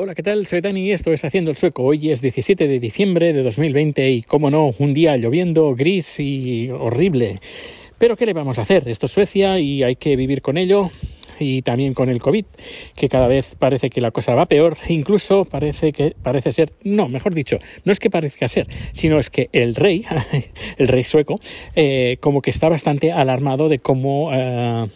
Hola, 0.00 0.14
¿qué 0.14 0.22
tal? 0.22 0.46
Soy 0.46 0.60
Dani 0.60 0.86
y 0.86 0.92
esto 0.92 1.12
es 1.12 1.24
Haciendo 1.24 1.50
el 1.50 1.56
Sueco. 1.56 1.82
Hoy 1.82 2.12
es 2.12 2.22
17 2.22 2.68
de 2.68 2.78
diciembre 2.78 3.32
de 3.32 3.42
2020 3.42 4.08
y, 4.12 4.22
como 4.22 4.48
no, 4.48 4.72
un 4.78 4.94
día 4.94 5.16
lloviendo, 5.16 5.74
gris 5.74 6.20
y 6.20 6.70
horrible. 6.70 7.40
Pero 7.98 8.16
¿qué 8.16 8.24
le 8.24 8.32
vamos 8.32 8.60
a 8.60 8.62
hacer? 8.62 8.88
Esto 8.88 9.06
es 9.06 9.12
Suecia 9.12 9.58
y 9.58 9.82
hay 9.82 9.96
que 9.96 10.14
vivir 10.14 10.40
con 10.40 10.56
ello 10.56 10.88
y 11.40 11.62
también 11.62 11.94
con 11.94 12.10
el 12.10 12.20
COVID, 12.20 12.44
que 12.94 13.08
cada 13.08 13.26
vez 13.26 13.56
parece 13.58 13.90
que 13.90 14.00
la 14.00 14.12
cosa 14.12 14.36
va 14.36 14.46
peor, 14.46 14.76
incluso 14.88 15.44
parece 15.44 15.92
que 15.92 16.14
parece 16.22 16.52
ser, 16.52 16.72
no, 16.84 17.08
mejor 17.08 17.34
dicho, 17.34 17.58
no 17.84 17.90
es 17.90 17.98
que 17.98 18.08
parezca 18.08 18.46
ser, 18.46 18.68
sino 18.92 19.18
es 19.18 19.30
que 19.30 19.48
el 19.52 19.74
rey, 19.74 20.04
el 20.78 20.86
rey 20.86 21.02
sueco, 21.02 21.40
eh, 21.74 22.18
como 22.20 22.40
que 22.40 22.50
está 22.50 22.68
bastante 22.68 23.10
alarmado 23.10 23.68
de 23.68 23.80
cómo 23.80 24.30
eh, 24.32 24.86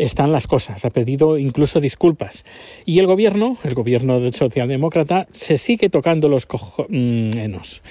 están 0.00 0.32
las 0.32 0.46
cosas, 0.46 0.84
ha 0.84 0.90
pedido 0.90 1.38
incluso 1.38 1.80
disculpas. 1.80 2.44
Y 2.86 2.98
el 2.98 3.06
gobierno, 3.06 3.56
el 3.64 3.74
gobierno 3.74 4.20
del 4.20 4.34
socialdemócrata, 4.34 5.26
se 5.30 5.58
sigue 5.58 5.90
tocando 5.90 6.28
los 6.28 6.46
cojones. 6.46 7.82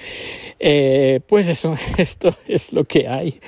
Eh, 0.58 1.20
pues 1.26 1.46
eso, 1.46 1.76
esto 1.96 2.34
es 2.48 2.72
lo 2.72 2.84
que 2.84 3.08
hay. 3.08 3.38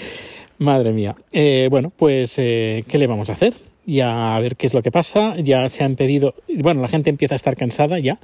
Madre 0.59 0.93
mía. 0.93 1.17
Eh, 1.33 1.67
bueno, 1.71 1.93
pues, 1.95 2.39
eh, 2.39 2.85
¿qué 2.87 2.99
le 2.99 3.09
vamos 3.09 3.31
a 3.31 3.33
hacer? 3.33 3.55
Ya 3.85 4.37
a 4.37 4.41
ver 4.41 4.55
qué 4.55 4.69
es 4.69 4.75
lo 4.75 4.83
que 4.83 4.93
pasa. 4.93 5.35
Ya 5.39 5.69
se 5.69 5.83
han 5.83 5.97
pedido, 5.97 6.35
bueno, 6.59 6.81
la 6.83 6.89
gente 6.89 7.11
empieza 7.11 7.35
a 7.35 7.37
estar 7.37 7.57
cansada 7.57 7.99
ya 7.99 8.21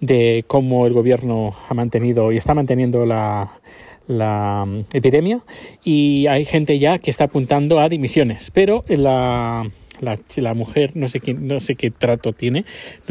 de 0.00 0.44
cómo 0.48 0.86
el 0.86 0.94
gobierno 0.94 1.54
ha 1.68 1.74
mantenido 1.74 2.32
y 2.32 2.38
está 2.38 2.54
manteniendo 2.54 3.06
la, 3.06 3.60
la 4.08 4.64
mm, 4.66 4.80
epidemia 4.92 5.40
y 5.84 6.26
hay 6.26 6.44
gente 6.44 6.78
ya 6.78 6.98
que 6.98 7.10
está 7.10 7.24
apuntando 7.24 7.80
a 7.80 7.88
dimisiones, 7.88 8.50
pero 8.52 8.84
la, 8.88 9.68
la, 10.00 10.18
la 10.36 10.54
mujer, 10.54 10.92
no 10.94 11.08
sé, 11.08 11.20
quién, 11.20 11.46
no 11.46 11.60
sé 11.60 11.74
qué 11.74 11.90
trato 11.90 12.32
tiene, 12.32 12.64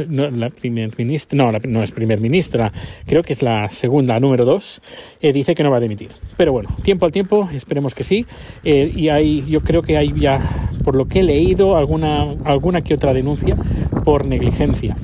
no, 0.07 0.29
la 0.29 0.49
primer 0.49 0.97
ministra, 0.97 1.37
no, 1.37 1.51
la, 1.51 1.59
no 1.59 1.83
es 1.83 1.91
primer 1.91 2.21
ministra, 2.21 2.71
creo 3.05 3.23
que 3.23 3.33
es 3.33 3.41
la 3.41 3.69
segunda, 3.69 4.19
número 4.19 4.45
dos, 4.45 4.81
eh, 5.21 5.33
dice 5.33 5.55
que 5.55 5.63
no 5.63 5.71
va 5.71 5.77
a 5.77 5.81
dimitir. 5.81 6.09
Pero 6.37 6.51
bueno, 6.51 6.69
tiempo 6.83 7.05
al 7.05 7.11
tiempo, 7.11 7.49
esperemos 7.53 7.93
que 7.93 8.03
sí. 8.03 8.25
Eh, 8.63 8.91
y 8.93 9.09
hay, 9.09 9.45
yo 9.47 9.61
creo 9.61 9.81
que 9.81 9.97
hay 9.97 10.11
ya, 10.13 10.69
por 10.83 10.95
lo 10.95 11.05
que 11.05 11.19
he 11.19 11.23
leído, 11.23 11.77
alguna, 11.77 12.35
alguna 12.43 12.81
que 12.81 12.93
otra 12.93 13.13
denuncia 13.13 13.55
por 14.03 14.25
negligencia. 14.25 14.95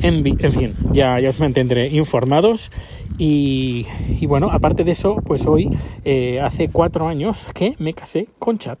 En, 0.00 0.24
fin, 0.24 0.72
ya, 0.92 1.20
ya 1.20 1.28
os 1.28 1.38
mantendré 1.38 1.88
informados. 1.88 2.72
Y, 3.18 3.86
y, 4.20 4.26
bueno, 4.26 4.50
aparte 4.50 4.82
de 4.82 4.92
eso, 4.92 5.16
pues 5.24 5.46
hoy 5.46 5.70
eh, 6.04 6.40
hace 6.40 6.68
cuatro 6.68 7.06
años 7.06 7.48
que 7.54 7.76
me 7.78 7.94
casé 7.94 8.26
con 8.40 8.58
Chat. 8.58 8.80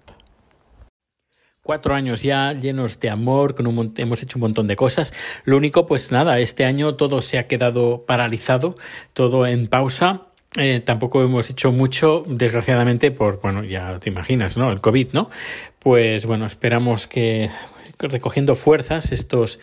Cuatro 1.64 1.94
años 1.94 2.22
ya 2.22 2.54
llenos 2.54 2.98
de 2.98 3.08
amor, 3.08 3.54
con 3.54 3.68
un, 3.68 3.94
hemos 3.96 4.20
hecho 4.20 4.36
un 4.36 4.40
montón 4.40 4.66
de 4.66 4.74
cosas. 4.74 5.14
Lo 5.44 5.56
único, 5.56 5.86
pues 5.86 6.10
nada, 6.10 6.40
este 6.40 6.64
año 6.64 6.96
todo 6.96 7.20
se 7.20 7.38
ha 7.38 7.46
quedado 7.46 8.04
paralizado, 8.04 8.76
todo 9.12 9.46
en 9.46 9.68
pausa. 9.68 10.22
Eh, 10.56 10.82
tampoco 10.84 11.22
hemos 11.22 11.50
hecho 11.50 11.70
mucho, 11.70 12.24
desgraciadamente, 12.26 13.12
por, 13.12 13.40
bueno, 13.40 13.62
ya 13.62 14.00
te 14.00 14.10
imaginas, 14.10 14.56
¿no? 14.56 14.72
El 14.72 14.80
COVID, 14.80 15.12
¿no? 15.12 15.30
Pues 15.78 16.26
bueno, 16.26 16.46
esperamos 16.46 17.06
que 17.06 17.48
recogiendo 18.00 18.56
fuerzas 18.56 19.12
estos 19.12 19.60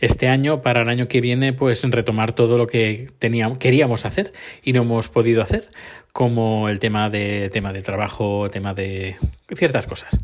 este 0.00 0.28
año 0.28 0.62
para 0.62 0.82
el 0.82 0.88
año 0.88 1.08
que 1.08 1.20
viene 1.20 1.52
pues 1.52 1.82
retomar 1.84 2.32
todo 2.32 2.58
lo 2.58 2.66
que 2.66 3.10
teníamos 3.18 3.58
queríamos 3.58 4.04
hacer 4.04 4.32
y 4.62 4.72
no 4.72 4.82
hemos 4.82 5.08
podido 5.08 5.42
hacer 5.42 5.68
como 6.12 6.68
el 6.68 6.80
tema 6.80 7.08
de 7.08 7.50
tema 7.50 7.72
de 7.72 7.82
trabajo 7.82 8.50
tema 8.50 8.74
de 8.74 9.16
ciertas 9.54 9.86
cosas. 9.86 10.16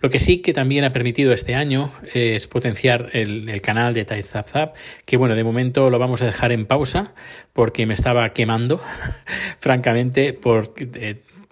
Lo 0.00 0.10
que 0.10 0.18
sí 0.18 0.38
que 0.38 0.52
también 0.52 0.84
ha 0.84 0.92
permitido 0.92 1.32
este 1.32 1.54
año 1.54 1.90
es 2.12 2.46
potenciar 2.46 3.10
el, 3.12 3.60
canal 3.62 3.94
de 3.94 4.04
Zap 4.22 4.74
que 5.04 5.16
bueno 5.16 5.34
de 5.34 5.44
momento 5.44 5.90
lo 5.90 5.98
vamos 5.98 6.22
a 6.22 6.26
dejar 6.26 6.52
en 6.52 6.66
pausa 6.66 7.12
porque 7.52 7.86
me 7.86 7.94
estaba 7.94 8.30
quemando 8.30 8.82
francamente 9.60 10.32
por 10.32 10.74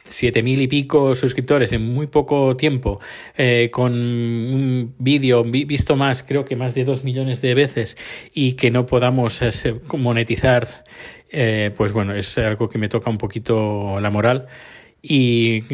siete 0.04 0.42
mil 0.42 0.60
y 0.60 0.68
pico 0.68 1.14
suscriptores 1.14 1.72
en 1.72 1.82
muy 1.82 2.06
poco 2.06 2.56
tiempo, 2.56 3.00
eh, 3.36 3.70
con 3.72 3.92
un 3.92 4.94
vídeo 4.98 5.44
visto 5.44 5.96
más, 5.96 6.22
creo 6.22 6.44
que 6.44 6.56
más 6.56 6.74
de 6.74 6.84
dos 6.84 7.04
millones 7.04 7.40
de 7.40 7.54
veces, 7.54 7.96
y 8.32 8.52
que 8.52 8.70
no 8.70 8.86
podamos 8.86 9.42
eh, 9.42 9.80
monetizar, 9.96 10.84
eh, 11.30 11.70
pues 11.76 11.92
bueno, 11.92 12.14
es 12.14 12.36
algo 12.38 12.68
que 12.68 12.78
me 12.78 12.88
toca 12.88 13.10
un 13.10 13.18
poquito 13.18 14.00
la 14.00 14.10
moral. 14.10 14.46
Y, 15.04 15.64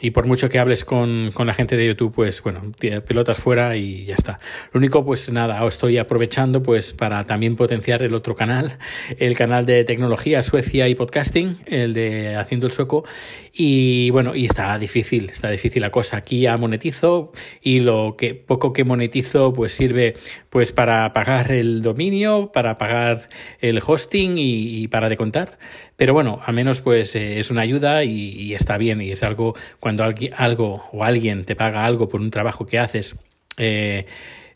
y, 0.00 0.10
por 0.12 0.26
mucho 0.26 0.48
que 0.48 0.58
hables 0.58 0.86
con, 0.86 1.30
con, 1.34 1.46
la 1.46 1.52
gente 1.52 1.76
de 1.76 1.86
YouTube, 1.86 2.14
pues 2.14 2.42
bueno, 2.42 2.72
pelotas 3.06 3.36
fuera 3.36 3.76
y 3.76 4.06
ya 4.06 4.14
está. 4.14 4.40
Lo 4.72 4.78
único, 4.78 5.04
pues 5.04 5.30
nada, 5.30 5.62
estoy 5.68 5.98
aprovechando 5.98 6.62
pues 6.62 6.94
para 6.94 7.26
también 7.26 7.54
potenciar 7.54 8.02
el 8.02 8.14
otro 8.14 8.34
canal, 8.34 8.78
el 9.18 9.36
canal 9.36 9.66
de 9.66 9.84
tecnología, 9.84 10.42
Suecia 10.42 10.88
y 10.88 10.94
podcasting, 10.94 11.56
el 11.66 11.92
de 11.92 12.34
Haciendo 12.36 12.66
el 12.66 12.72
Sueco. 12.72 13.04
Y 13.52 14.08
bueno, 14.08 14.34
y 14.34 14.46
está 14.46 14.78
difícil, 14.78 15.28
está 15.28 15.50
difícil 15.50 15.82
la 15.82 15.90
cosa. 15.90 16.16
Aquí 16.16 16.40
ya 16.40 16.56
monetizo 16.56 17.32
y 17.60 17.80
lo 17.80 18.16
que 18.16 18.34
poco 18.34 18.72
que 18.72 18.84
monetizo 18.84 19.52
pues 19.52 19.74
sirve 19.74 20.14
pues 20.52 20.70
para 20.70 21.10
pagar 21.14 21.50
el 21.50 21.80
dominio, 21.80 22.52
para 22.52 22.76
pagar 22.76 23.30
el 23.58 23.80
hosting 23.84 24.36
y, 24.36 24.82
y 24.82 24.88
para 24.88 25.08
de 25.08 25.16
contar. 25.16 25.58
Pero 25.96 26.12
bueno, 26.12 26.40
al 26.44 26.54
menos 26.54 26.82
pues 26.82 27.16
eh, 27.16 27.38
es 27.38 27.50
una 27.50 27.62
ayuda 27.62 28.04
y, 28.04 28.52
está 28.52 28.76
bien 28.76 29.00
y 29.00 29.10
es 29.10 29.22
algo 29.22 29.54
cuando 29.80 30.04
alguien, 30.04 30.34
algo 30.36 30.84
o 30.92 31.04
alguien 31.04 31.46
te 31.46 31.56
paga 31.56 31.86
algo 31.86 32.06
por 32.06 32.20
un 32.20 32.30
trabajo 32.30 32.66
que 32.66 32.78
haces 32.78 33.16
eh, 33.56 34.04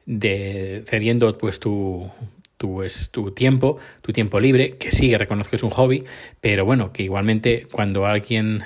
de 0.05 0.83
cediendo 0.87 1.39
pues 1.39 1.61
tu, 1.61 2.11
tu, 2.59 2.83
es, 2.83 3.11
tu 3.11 3.31
tiempo, 3.31 3.79
tu 4.03 4.13
tiempo 4.13 4.39
libre, 4.39 4.77
que 4.77 4.91
sí, 4.91 5.17
reconozco 5.17 5.53
que 5.53 5.57
es 5.57 5.63
un 5.63 5.71
hobby, 5.71 6.05
pero 6.43 6.67
bueno, 6.67 6.93
que 6.93 7.05
igualmente 7.05 7.67
cuando 7.73 8.05
alguien 8.05 8.63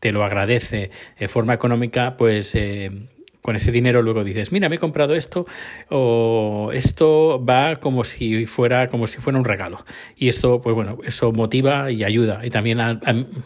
te 0.00 0.12
lo 0.12 0.22
agradece 0.22 0.90
de 1.18 1.28
forma 1.28 1.54
económica, 1.54 2.18
pues 2.18 2.54
eh, 2.54 2.90
con 3.44 3.56
ese 3.56 3.70
dinero 3.70 4.00
luego 4.00 4.24
dices, 4.24 4.52
mira, 4.52 4.70
me 4.70 4.76
he 4.76 4.78
comprado 4.78 5.14
esto 5.14 5.44
o 5.90 6.70
esto 6.72 7.44
va 7.44 7.76
como 7.76 8.02
si 8.02 8.46
fuera 8.46 8.88
como 8.88 9.06
si 9.06 9.18
fuera 9.18 9.38
un 9.38 9.44
regalo. 9.44 9.84
Y 10.16 10.28
esto, 10.28 10.62
pues 10.62 10.74
bueno, 10.74 10.96
eso 11.04 11.30
motiva 11.30 11.90
y 11.90 12.04
ayuda. 12.04 12.40
Y 12.42 12.48
también 12.48 12.78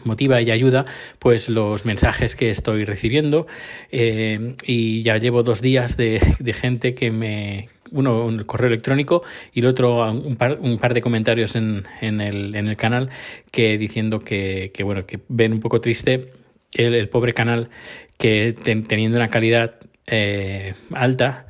motiva 0.05 0.41
y 0.41 0.51
ayuda 0.51 0.85
pues 1.19 1.49
los 1.49 1.83
mensajes 1.83 2.37
que 2.37 2.49
estoy 2.49 2.85
recibiendo. 2.85 3.45
Eh, 3.91 4.55
y 4.65 5.03
ya 5.03 5.17
llevo 5.17 5.43
dos 5.43 5.61
días 5.61 5.97
de, 5.97 6.21
gente 6.53 6.93
que 6.93 7.11
me 7.11 7.67
uno 7.91 8.23
un 8.23 8.45
correo 8.45 8.69
electrónico 8.69 9.23
y 9.53 9.59
el 9.59 9.65
otro 9.65 10.09
un 10.13 10.37
par, 10.37 10.59
un 10.61 10.77
par 10.77 10.93
de 10.93 11.01
comentarios 11.01 11.57
en, 11.57 11.83
en, 11.99 12.21
el, 12.21 12.55
en 12.55 12.69
el 12.69 12.77
canal 12.77 13.09
que 13.51 13.77
diciendo 13.77 14.19
que, 14.19 14.71
que 14.73 14.83
bueno 14.83 15.05
que 15.05 15.19
ven 15.27 15.51
un 15.53 15.59
poco 15.59 15.81
triste 15.81 16.31
el, 16.73 17.09
pobre 17.09 17.33
canal 17.33 17.69
que 18.17 18.53
ten, 18.63 18.83
teniendo 18.85 19.17
una 19.17 19.29
calidad 19.29 19.75
eh, 20.07 20.73
alta, 20.93 21.45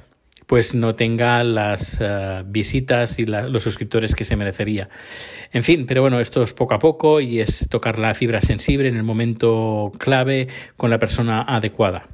pues 0.47 0.73
no 0.73 0.95
tenga 0.95 1.43
las 1.43 1.99
uh, 2.01 2.43
visitas 2.43 3.19
y 3.19 3.25
los 3.27 3.61
suscriptores 3.61 4.15
que 4.15 4.23
se 4.25 4.35
merecería. 4.35 4.89
En 5.53 5.61
fin, 5.61 5.85
pero 5.85 6.01
bueno, 6.01 6.19
esto 6.19 6.41
es 6.41 6.53
poco 6.53 6.73
a 6.73 6.79
poco 6.79 7.21
y 7.21 7.39
es 7.39 7.67
tocar 7.69 7.99
la 7.99 8.15
fibra 8.15 8.41
sensible 8.41 8.89
en 8.89 8.97
el 8.97 9.03
momento 9.03 9.91
clave 9.99 10.47
con 10.75 10.89
la 10.89 10.97
persona 10.97 11.43
adecuada. 11.43 12.07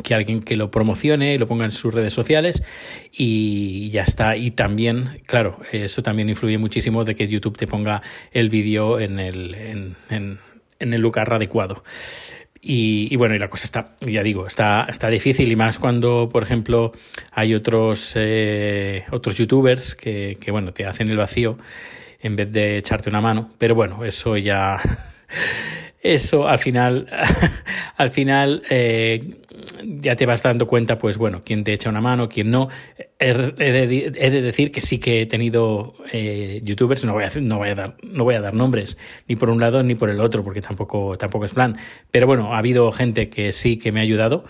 Que 0.00 0.14
alguien 0.14 0.42
que 0.42 0.54
lo 0.54 0.70
promocione, 0.70 1.38
lo 1.38 1.48
ponga 1.48 1.64
en 1.64 1.72
sus 1.72 1.92
redes 1.92 2.12
sociales 2.12 2.62
y 3.10 3.90
ya 3.90 4.02
está. 4.02 4.36
Y 4.36 4.52
también, 4.52 5.22
claro, 5.26 5.58
eso 5.72 6.02
también 6.04 6.28
influye 6.28 6.58
muchísimo 6.58 7.02
de 7.04 7.16
que 7.16 7.26
YouTube 7.26 7.56
te 7.56 7.66
ponga 7.66 8.00
el 8.30 8.48
vídeo 8.48 9.00
en 9.00 9.18
el, 9.18 9.54
en, 9.54 9.96
en, 10.10 10.38
en 10.78 10.94
el 10.94 11.00
lugar 11.00 11.32
adecuado. 11.32 11.82
Y, 12.68 13.06
y, 13.14 13.16
bueno, 13.16 13.36
y 13.36 13.38
la 13.38 13.48
cosa 13.48 13.64
está, 13.64 13.84
ya 14.00 14.24
digo, 14.24 14.44
está, 14.44 14.86
está 14.88 15.06
difícil 15.06 15.52
y 15.52 15.54
más 15.54 15.78
cuando, 15.78 16.28
por 16.28 16.42
ejemplo, 16.42 16.90
hay 17.30 17.54
otros, 17.54 18.14
eh, 18.16 19.04
otros 19.12 19.36
youtubers 19.36 19.94
que, 19.94 20.36
que, 20.40 20.50
bueno, 20.50 20.72
te 20.72 20.84
hacen 20.84 21.08
el 21.08 21.16
vacío 21.16 21.58
en 22.20 22.34
vez 22.34 22.50
de 22.50 22.78
echarte 22.78 23.08
una 23.08 23.20
mano. 23.20 23.50
Pero 23.58 23.76
bueno, 23.76 24.04
eso 24.04 24.36
ya, 24.36 24.78
eso 26.14 26.48
al 26.48 26.58
final, 26.58 27.08
al 27.96 28.10
final 28.10 28.62
eh, 28.70 29.42
ya 29.82 30.16
te 30.16 30.26
vas 30.26 30.42
dando 30.42 30.66
cuenta, 30.66 30.98
pues 30.98 31.16
bueno, 31.16 31.42
quién 31.44 31.64
te 31.64 31.72
echa 31.72 31.90
una 31.90 32.00
mano, 32.00 32.28
quién 32.28 32.50
no. 32.50 32.68
He 33.18 33.32
de, 33.32 34.42
decir 34.42 34.70
que 34.70 34.80
sí 34.80 34.98
que 34.98 35.22
he 35.22 35.26
tenido 35.26 35.94
eh, 36.12 36.60
youtubers, 36.62 37.04
no 37.04 37.14
voy, 37.14 37.24
a, 37.24 37.30
no, 37.40 37.58
voy 37.58 37.70
a 37.70 37.74
dar, 37.74 37.96
no 38.02 38.24
voy 38.24 38.34
a 38.34 38.40
dar 38.40 38.54
nombres, 38.54 38.98
ni 39.26 39.36
por 39.36 39.50
un 39.50 39.60
lado 39.60 39.82
ni 39.82 39.94
por 39.94 40.10
el 40.10 40.20
otro, 40.20 40.44
porque 40.44 40.60
tampoco, 40.60 41.16
tampoco 41.16 41.44
es 41.46 41.54
plan. 41.54 41.76
Pero 42.10 42.26
bueno, 42.26 42.54
ha 42.54 42.58
habido 42.58 42.90
gente 42.92 43.28
que 43.28 43.52
sí 43.52 43.78
que 43.78 43.92
me 43.92 44.00
ha 44.00 44.02
ayudado 44.02 44.44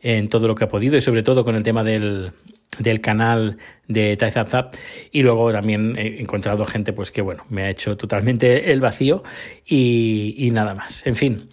en 0.00 0.28
todo 0.28 0.48
lo 0.48 0.54
que 0.54 0.64
ha 0.64 0.68
podido 0.68 0.96
y 0.96 1.00
sobre 1.00 1.22
todo 1.22 1.44
con 1.44 1.54
el 1.54 1.62
tema 1.62 1.84
del, 1.84 2.32
del 2.78 3.00
canal 3.00 3.58
de 3.88 4.16
Zap 4.30 4.74
y 5.10 5.22
luego 5.22 5.52
también 5.52 5.96
he 5.98 6.20
encontrado 6.20 6.64
gente 6.64 6.92
pues 6.92 7.10
que 7.10 7.20
bueno 7.20 7.44
me 7.50 7.64
ha 7.64 7.70
hecho 7.70 7.96
totalmente 7.96 8.72
el 8.72 8.80
vacío 8.80 9.22
y, 9.66 10.34
y 10.38 10.50
nada 10.50 10.74
más 10.74 11.06
en 11.06 11.16
fin 11.16 11.48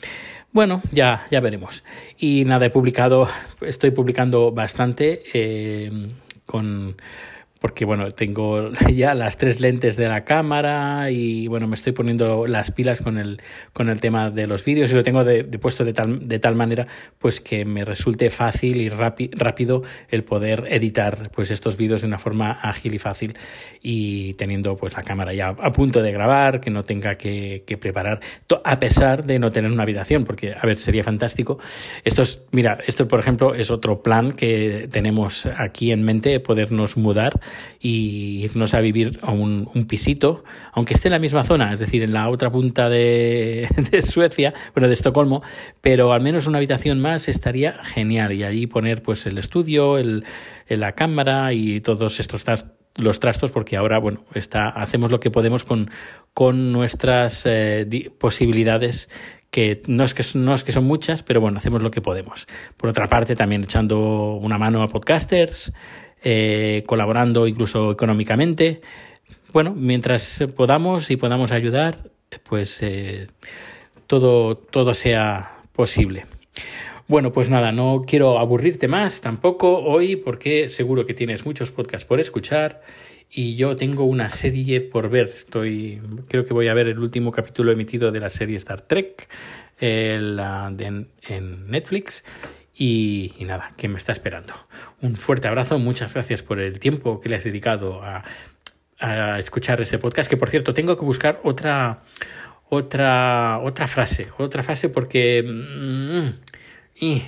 bueno, 0.51 0.81
ya, 0.92 1.27
ya 1.30 1.42
veremos. 1.42 1.83
Y 2.18 2.44
nada, 2.45 2.66
he 2.66 2.69
publicado, 2.71 3.27
estoy 3.62 3.92
publicando 3.92 4.51
bastante 4.51 5.21
eh, 5.33 5.92
con 6.45 6.95
porque 7.60 7.86
bueno, 7.86 8.10
tengo 8.12 8.72
ya 8.94 9.14
las 9.14 9.38
tres 9.38 9.60
lentes 9.60 9.98
de 9.98 10.08
la 10.08 10.24
cámara 10.24 11.12
y 11.12 11.48
bueno, 11.48 11.68
me 11.68 11.76
estoy 11.76 11.94
poniendo 11.94 12.48
las 12.48 12.72
pilas 12.72 13.02
con 13.02 13.18
el, 13.18 13.42
con 13.74 13.90
el 13.90 14.00
tema 14.00 14.32
de 14.32 14.48
los 14.48 14.64
vídeos 14.64 14.92
y 14.92 14.96
lo 14.96 15.04
tengo 15.04 15.24
de, 15.24 15.44
puesto 15.44 15.84
de 15.84 15.94
tal, 15.94 16.28
de 16.28 16.40
tal 16.40 16.56
manera 16.56 16.88
pues 17.18 17.40
que 17.42 17.66
me 17.66 17.86
resulte 17.86 18.30
fácil 18.30 18.78
y 18.78 18.90
rápido 18.90 19.84
el 20.10 20.24
poder 20.24 20.68
editar 20.70 21.30
pues 21.32 21.52
estos 21.52 21.78
vídeos 21.78 22.02
de 22.02 22.08
una 22.08 22.18
forma 22.18 22.52
ágil 22.52 22.94
y 22.94 23.00
fácil 23.00 23.38
y 23.82 24.34
teniendo 24.36 24.76
pues 24.76 24.94
la 24.94 25.04
cámara 25.04 25.34
ya 25.34 25.50
a 25.50 25.72
punto 25.72 26.02
de 26.02 26.12
grabar, 26.12 26.62
que 26.62 26.70
no 26.70 26.84
tenga 26.84 27.16
que, 27.16 27.64
que 27.66 27.78
preparar, 27.78 28.20
a 28.64 28.80
pesar 28.80 29.26
de 29.26 29.40
no 29.40 29.52
tener 29.52 29.72
una 29.72 29.84
habitación, 29.84 30.24
porque 30.24 30.54
a 30.60 30.66
ver, 30.66 30.78
sería 30.78 31.04
fantástico. 31.04 31.60
Esto 32.04 32.22
es, 32.22 32.44
mira, 32.52 32.80
esto 32.86 33.08
por 33.08 33.20
ejemplo 33.20 33.54
es 33.54 33.72
otro 33.72 34.02
plan 34.02 34.34
que 34.34 34.88
tenemos 34.92 35.46
aquí 35.46 35.92
en 35.92 36.04
mente, 36.04 36.40
podernos 36.40 36.98
mudar 36.98 37.40
y 37.80 38.42
irnos 38.44 38.74
a 38.74 38.80
vivir 38.81 39.19
a 39.22 39.31
un, 39.31 39.68
pisito, 39.88 40.44
aunque 40.74 40.94
esté 40.94 41.07
en 41.07 41.13
la 41.13 41.19
misma 41.19 41.44
zona, 41.44 41.74
es 41.74 41.80
decir, 41.80 42.04
en 42.04 42.13
la 42.13 42.30
otra 42.30 42.51
punta 42.51 42.90
de, 42.90 43.68
Suecia, 44.04 44.54
bueno, 44.74 44.88
de 44.88 44.94
Estocolmo, 44.94 45.42
pero 45.81 46.13
al 46.13 46.22
menos 46.22 46.48
una 46.48 46.57
habitación 46.57 47.00
más 47.00 47.28
estaría 47.30 47.84
genial 47.84 48.34
y 48.34 48.44
allí 48.44 48.68
poner 48.68 49.01
pues 49.01 49.25
el 49.25 49.38
estudio, 49.38 49.98
el, 49.98 50.25
la 50.68 50.94
cámara 50.94 51.54
y 51.54 51.81
todos 51.81 52.19
estos 52.19 52.46
los 52.96 53.19
trastos 53.19 53.52
porque 53.52 53.78
ahora 53.78 53.98
bueno 53.98 54.25
está 54.34 54.68
hacemos 54.68 55.10
lo 55.10 55.19
que 55.19 55.31
podemos 55.31 55.63
con, 55.63 55.90
con 56.34 56.72
nuestras 56.72 57.45
eh, 57.45 58.12
posibilidades 58.18 59.10
que 59.51 59.81
no 59.88 60.04
es 60.04 60.13
que 60.13 60.24
no 60.38 60.54
es 60.54 60.63
que 60.63 60.72
son 60.72 60.86
muchas 60.86 61.24
pero 61.24 61.42
bueno 61.42 61.57
hacemos 61.57 61.81
lo 61.81 61.90
que 61.90 62.01
podemos 62.01 62.48
por 62.78 62.90
otra 62.90 63.10
parte 63.10 63.36
también 63.36 63.63
echando 63.63 64.36
una 64.36 64.57
mano 64.57 64.84
a 64.84 64.88
podcasters 64.88 65.74
eh, 66.22 66.84
colaborando 66.86 67.48
incluso 67.48 67.92
económicamente. 67.92 68.81
Bueno, 69.54 69.74
mientras 69.74 70.44
podamos 70.56 71.12
y 71.12 71.16
podamos 71.16 71.54
ayudar, 71.54 72.10
pues 72.44 72.80
eh, 72.81 73.28
todo, 74.06 74.57
todo 74.57 74.94
sea 74.94 75.60
posible. 75.72 76.25
Bueno, 77.10 77.32
pues 77.32 77.50
nada, 77.50 77.72
no 77.72 78.04
quiero 78.06 78.38
aburrirte 78.38 78.88
más 78.88 79.20
tampoco 79.20 79.80
hoy 79.80 80.16
porque 80.16 80.70
seguro 80.70 81.08
que 81.08 81.16
tienes 81.16 81.44
muchos 81.44 81.72
podcasts 81.72 82.06
por 82.06 82.20
escuchar 82.20 82.84
y 83.32 83.56
yo 83.56 83.76
tengo 83.76 84.04
una 84.04 84.30
serie 84.30 84.80
por 84.80 85.10
ver. 85.10 85.34
Estoy, 85.36 86.00
creo 86.28 86.46
que 86.46 86.54
voy 86.54 86.68
a 86.68 86.76
ver 86.76 86.88
el 86.88 87.00
último 87.00 87.32
capítulo 87.32 87.72
emitido 87.72 88.12
de 88.12 88.20
la 88.20 88.30
serie 88.30 88.58
Star 88.58 88.82
Trek 88.82 89.28
en 89.80 90.38
Netflix 91.68 92.24
y, 92.76 93.34
nada, 93.40 93.74
que 93.76 93.88
me 93.88 93.98
está 93.98 94.12
esperando. 94.12 94.54
Un 95.02 95.16
fuerte 95.16 95.48
abrazo, 95.48 95.80
muchas 95.80 96.14
gracias 96.14 96.44
por 96.44 96.60
el 96.60 96.80
tiempo 96.80 97.22
que 97.22 97.30
le 97.30 97.38
has 97.38 97.44
dedicado 97.44 98.04
a, 98.04 98.24
escuchar 99.40 99.82
este 99.82 99.98
podcast, 99.98 100.30
que 100.30 100.38
por 100.38 100.52
cierto 100.52 100.76
tengo 100.76 100.96
que 100.96 101.06
buscar 101.06 101.40
otra, 101.44 102.04
otra, 102.70 103.58
otra 103.64 103.88
frase, 103.88 104.28
otra 104.38 104.62
frase 104.62 104.90
porque... 104.90 105.42
Mm, 105.44 106.59
y, 107.00 107.24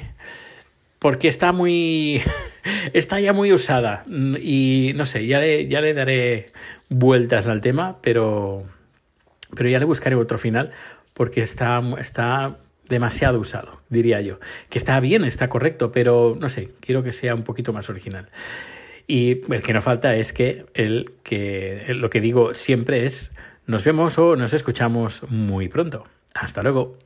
porque 0.99 1.27
está 1.27 1.51
muy 1.51 2.21
está 2.93 3.19
ya 3.19 3.33
muy 3.33 3.53
usada 3.53 4.03
y 4.07 4.93
no 4.95 5.05
sé, 5.05 5.25
ya 5.25 5.39
le, 5.39 5.67
ya 5.67 5.81
le 5.81 5.93
daré 5.93 6.45
vueltas 6.89 7.47
al 7.47 7.61
tema, 7.61 7.97
pero 8.01 8.63
pero 9.55 9.69
ya 9.69 9.79
le 9.79 9.85
buscaré 9.85 10.15
otro 10.15 10.37
final 10.37 10.71
porque 11.13 11.41
está, 11.41 11.81
está 11.99 12.57
demasiado 12.87 13.39
usado, 13.39 13.81
diría 13.89 14.21
yo. 14.21 14.39
Que 14.69 14.77
está 14.77 14.99
bien, 14.99 15.23
está 15.23 15.49
correcto, 15.49 15.91
pero 15.91 16.37
no 16.39 16.49
sé, 16.49 16.71
quiero 16.79 17.03
que 17.03 17.11
sea 17.11 17.35
un 17.35 17.43
poquito 17.43 17.73
más 17.73 17.89
original. 17.89 18.29
Y 19.07 19.41
el 19.53 19.61
que 19.61 19.73
no 19.73 19.81
falta 19.81 20.15
es 20.15 20.31
que, 20.31 20.65
el, 20.73 21.11
que 21.23 21.85
lo 21.89 22.09
que 22.09 22.21
digo 22.21 22.53
siempre 22.53 23.05
es 23.05 23.31
nos 23.65 23.83
vemos 23.83 24.17
o 24.17 24.35
nos 24.35 24.53
escuchamos 24.53 25.23
muy 25.29 25.67
pronto. 25.67 26.05
Hasta 26.33 26.63
luego. 26.63 26.97